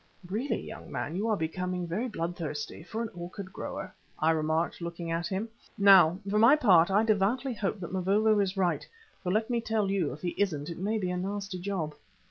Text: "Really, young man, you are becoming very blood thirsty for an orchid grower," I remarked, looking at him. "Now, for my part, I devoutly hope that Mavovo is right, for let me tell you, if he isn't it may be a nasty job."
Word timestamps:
"Really, 0.31 0.59
young 0.59 0.91
man, 0.91 1.15
you 1.15 1.27
are 1.27 1.37
becoming 1.37 1.85
very 1.85 2.07
blood 2.07 2.35
thirsty 2.35 2.81
for 2.81 3.03
an 3.03 3.09
orchid 3.13 3.53
grower," 3.53 3.93
I 4.17 4.31
remarked, 4.31 4.81
looking 4.81 5.11
at 5.11 5.27
him. 5.27 5.47
"Now, 5.77 6.17
for 6.27 6.39
my 6.39 6.55
part, 6.55 6.89
I 6.89 7.03
devoutly 7.03 7.53
hope 7.53 7.79
that 7.81 7.93
Mavovo 7.93 8.39
is 8.39 8.57
right, 8.57 8.83
for 9.21 9.31
let 9.31 9.51
me 9.51 9.61
tell 9.61 9.91
you, 9.91 10.11
if 10.11 10.23
he 10.23 10.29
isn't 10.41 10.71
it 10.71 10.79
may 10.79 10.97
be 10.97 11.11
a 11.11 11.17
nasty 11.17 11.59
job." 11.59 11.93